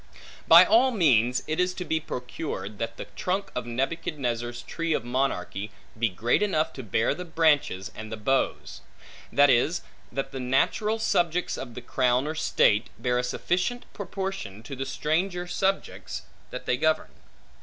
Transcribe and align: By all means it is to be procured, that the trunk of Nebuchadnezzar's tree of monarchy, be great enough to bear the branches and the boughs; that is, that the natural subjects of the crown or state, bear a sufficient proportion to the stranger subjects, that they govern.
By 0.47 0.65
all 0.65 0.89
means 0.89 1.43
it 1.45 1.59
is 1.59 1.75
to 1.75 1.85
be 1.85 1.99
procured, 1.99 2.79
that 2.79 2.97
the 2.97 3.05
trunk 3.15 3.51
of 3.53 3.67
Nebuchadnezzar's 3.67 4.63
tree 4.63 4.93
of 4.93 5.05
monarchy, 5.05 5.69
be 5.95 6.09
great 6.09 6.41
enough 6.41 6.73
to 6.73 6.81
bear 6.81 7.13
the 7.13 7.23
branches 7.23 7.91
and 7.93 8.11
the 8.11 8.17
boughs; 8.17 8.81
that 9.31 9.51
is, 9.51 9.83
that 10.11 10.31
the 10.31 10.39
natural 10.39 10.97
subjects 10.97 11.55
of 11.55 11.75
the 11.75 11.81
crown 11.83 12.25
or 12.25 12.33
state, 12.33 12.89
bear 12.97 13.19
a 13.19 13.23
sufficient 13.23 13.85
proportion 13.93 14.63
to 14.63 14.75
the 14.75 14.87
stranger 14.87 15.45
subjects, 15.45 16.23
that 16.49 16.65
they 16.65 16.77
govern. 16.77 17.11